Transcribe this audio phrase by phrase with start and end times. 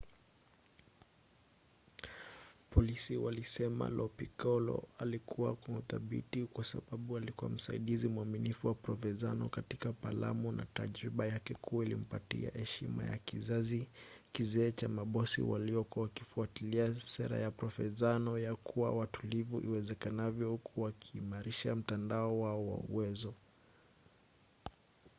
[2.69, 9.93] polisi walisema lo piccolo alikuwa na udhibiti kwa sababu alikuwa msaidizi mwaminifu wa provenzano katika
[9.93, 13.87] palamo na tajiriba yake kuu ilimpatia heshima ya kizazi
[14.31, 22.39] kizee cha mabosi walipokuwa wakifuatilia sera ya provenzano ya kuwa watulivu iwezekanavyo huku wakiimarisha mtandao
[22.39, 23.33] wao wa uwezo